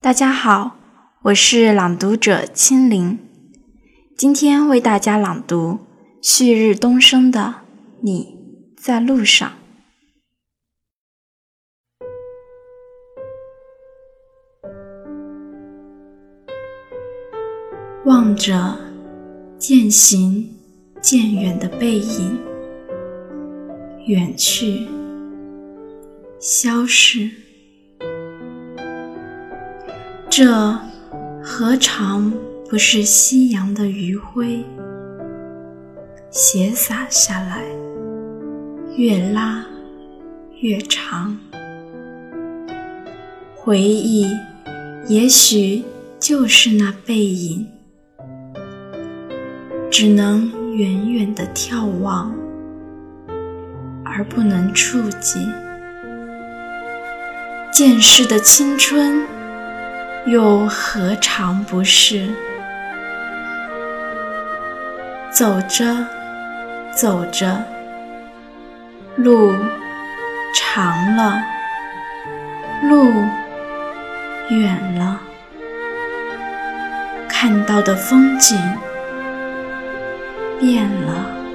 [0.00, 0.76] 大家好，
[1.22, 3.18] 我是朗读者青灵，
[4.16, 5.80] 今天为大家朗读
[6.22, 7.40] 旭日东升的
[8.02, 8.36] 《你
[8.76, 9.50] 在路上》。
[18.04, 18.78] 望着
[19.58, 20.54] 渐行
[21.00, 22.38] 渐远的背影，
[24.06, 24.86] 远去，
[26.38, 27.28] 消失，
[30.38, 30.78] 这
[31.42, 32.30] 何尝
[32.68, 34.62] 不是夕阳的余晖，
[36.30, 37.64] 斜洒下来，
[38.98, 39.64] 越拉
[40.60, 41.38] 越长。
[43.54, 44.26] 回忆，
[45.08, 45.82] 也许
[46.20, 47.66] 就是那背影。
[49.90, 52.30] 只能远远的眺望，
[54.04, 55.40] 而不能触及。
[57.72, 59.26] 见识的青春，
[60.26, 62.28] 又何尝不是？
[65.30, 65.84] 走着，
[66.92, 67.62] 走着，
[69.14, 69.52] 路
[70.52, 71.40] 长了，
[72.82, 73.12] 路
[74.50, 75.20] 远了，
[77.28, 78.58] 看到的风景。
[80.58, 81.45] 变了。